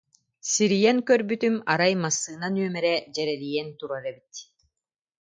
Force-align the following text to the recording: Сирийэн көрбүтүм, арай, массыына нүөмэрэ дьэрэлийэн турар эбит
Сирийэн 0.51 0.97
көрбүтүм, 1.09 1.55
арай, 1.71 1.93
массыына 2.03 2.47
нүөмэрэ 2.55 2.93
дьэрэлийэн 3.13 3.67
турар 3.79 4.05
эбит 4.11 4.33